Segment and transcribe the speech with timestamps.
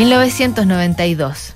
[0.00, 1.52] 1992.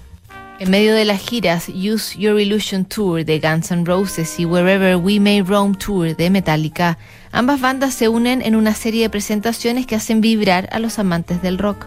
[0.58, 4.96] En medio de las giras Use Your Illusion Tour de Guns N' Roses y Wherever
[4.96, 6.98] We May Roam Tour de Metallica,
[7.32, 11.40] ambas bandas se unen en una serie de presentaciones que hacen vibrar a los amantes
[11.40, 11.86] del rock.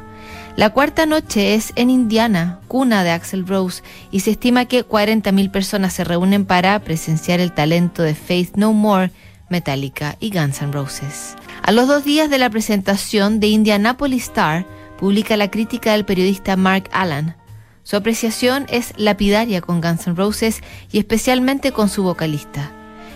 [0.56, 5.52] La cuarta noche es en Indiana, cuna de Axel Rose, y se estima que 40.000
[5.52, 9.12] personas se reúnen para presenciar el talento de Faith No More,
[9.50, 11.36] Metallica y Guns N' Roses.
[11.62, 14.66] A los dos días de la presentación de Indianapolis Star,
[15.00, 17.36] publica la crítica del periodista Mark Allen.
[17.84, 20.62] Su apreciación es lapidaria con Guns N' Roses
[20.92, 22.72] y especialmente con su vocalista.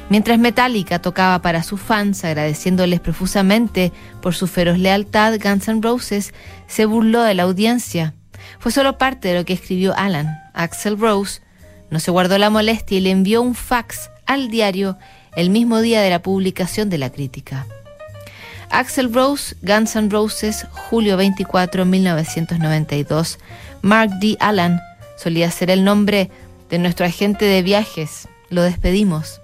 [0.09, 6.34] Mientras Metallica tocaba para sus fans agradeciéndoles profusamente por su feroz lealtad, Guns N' Roses
[6.67, 8.13] se burló de la audiencia.
[8.59, 10.38] Fue solo parte de lo que escribió Alan.
[10.54, 11.41] Axel Rose
[11.90, 14.98] no se guardó la molestia y le envió un fax al diario
[15.35, 17.66] el mismo día de la publicación de la crítica.
[18.72, 23.38] Axel Rose, Guns N' Roses, julio 24, 1992.
[23.82, 24.38] Mark D.
[24.40, 24.80] Allen
[25.18, 26.30] solía ser el nombre
[26.70, 28.28] de nuestro agente de viajes.
[28.50, 29.41] Lo despedimos.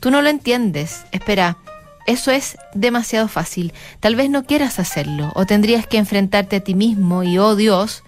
[0.00, 1.04] Tú no lo entiendes.
[1.12, 1.58] Espera,
[2.06, 3.72] eso es demasiado fácil.
[4.00, 8.02] Tal vez no quieras hacerlo o tendrías que enfrentarte a ti mismo y, oh Dios,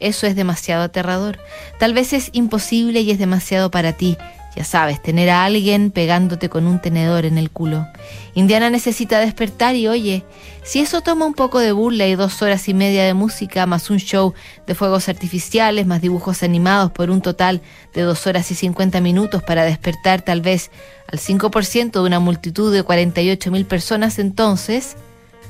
[0.00, 1.38] eso es demasiado aterrador.
[1.78, 4.16] Tal vez es imposible y es demasiado para ti.
[4.56, 7.86] Ya sabes, tener a alguien pegándote con un tenedor en el culo.
[8.34, 10.24] Indiana necesita despertar y oye,
[10.64, 13.90] si eso toma un poco de burla y dos horas y media de música, más
[13.90, 14.34] un show
[14.66, 17.62] de fuegos artificiales, más dibujos animados por un total
[17.94, 20.70] de dos horas y cincuenta minutos para despertar tal vez
[21.12, 24.96] al 5% de una multitud de 48 mil personas, entonces,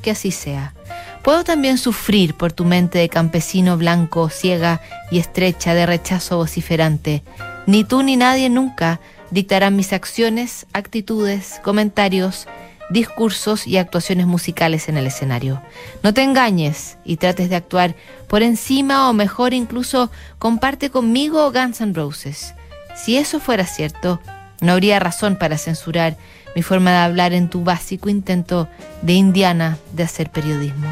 [0.03, 0.75] que así sea.
[1.23, 7.23] Puedo también sufrir por tu mente de campesino blanco, ciega y estrecha de rechazo vociferante
[7.69, 8.99] ni tú ni nadie nunca
[9.31, 12.49] dictarán mis acciones, actitudes, comentarios,
[12.89, 15.61] discursos y actuaciones musicales en el escenario.
[16.03, 17.95] No te engañes y trates de actuar
[18.27, 22.55] por encima o mejor incluso comparte conmigo Guns N' Roses.
[22.97, 24.19] Si eso fuera cierto,
[24.63, 26.17] no habría razón para censurar
[26.57, 28.67] mi forma de hablar en tu básico intento
[29.03, 30.89] de Indiana de hacer periodismo.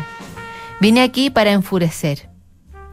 [0.79, 2.29] Vine aquí para enfurecer.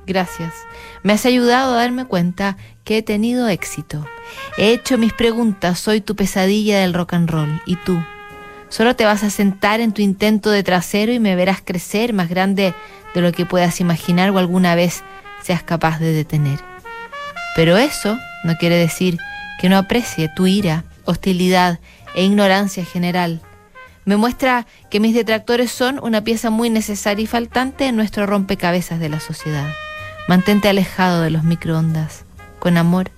[0.05, 0.53] Gracias.
[1.01, 4.05] Me has ayudado a darme cuenta que he tenido éxito.
[4.57, 7.61] He hecho mis preguntas, soy tu pesadilla del rock and roll.
[7.65, 8.03] ¿Y tú?
[8.69, 12.27] Solo te vas a sentar en tu intento de trasero y me verás crecer más
[12.27, 12.73] grande
[13.13, 15.03] de lo que puedas imaginar o alguna vez
[15.43, 16.59] seas capaz de detener.
[17.55, 19.19] Pero eso no quiere decir
[19.59, 21.79] que no aprecie tu ira, hostilidad
[22.15, 23.41] e ignorancia general.
[24.05, 28.99] Me muestra que mis detractores son una pieza muy necesaria y faltante en nuestro rompecabezas
[28.99, 29.71] de la sociedad.
[30.27, 32.23] Mantente alejado de los microondas.
[32.59, 33.11] Con amor,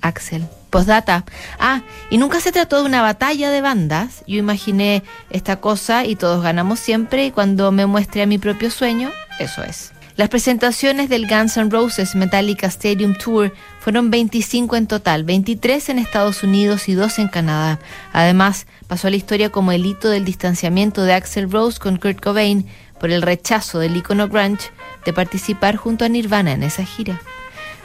[0.00, 0.46] Axel.
[0.70, 1.24] Postdata.
[1.58, 4.22] Ah, y nunca se trató de una batalla de bandas.
[4.26, 8.70] Yo imaginé esta cosa y todos ganamos siempre y cuando me muestre a mi propio
[8.70, 9.92] sueño, eso es.
[10.20, 15.98] Las presentaciones del Guns N' Roses Metallica Stadium Tour fueron 25 en total, 23 en
[15.98, 17.78] Estados Unidos y 2 en Canadá.
[18.12, 22.20] Además, pasó a la historia como el hito del distanciamiento de Axel Rose con Kurt
[22.20, 22.66] Cobain
[23.00, 24.70] por el rechazo del icono grunge
[25.06, 27.18] de participar junto a Nirvana en esa gira.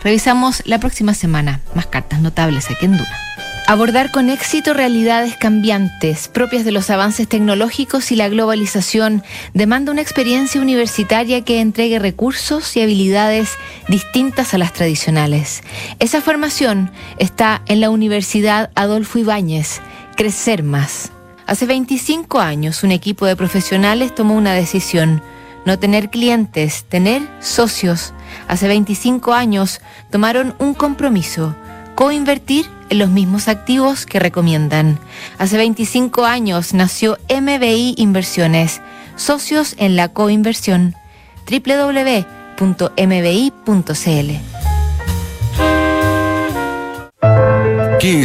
[0.03, 3.34] Revisamos la próxima semana más cartas notables aquí en Duna.
[3.67, 9.23] Abordar con éxito realidades cambiantes propias de los avances tecnológicos y la globalización
[9.55, 13.49] demanda una experiencia universitaria que entregue recursos y habilidades
[13.87, 15.63] distintas a las tradicionales.
[15.97, 19.81] Esa formación está en la Universidad Adolfo Ibáñez,
[20.15, 21.11] Crecer Más.
[21.47, 25.23] Hace 25 años un equipo de profesionales tomó una decisión,
[25.65, 28.13] no tener clientes, tener socios
[28.47, 31.55] hace 25 años tomaron un compromiso,
[31.95, 34.99] coinvertir en los mismos activos que recomiendan.
[35.37, 38.81] Hace 25 años nació MBI Inversiones,
[39.15, 40.95] socios en la coinversión
[41.49, 42.65] www.mbi.cl.
[47.99, 48.23] ¿Qué es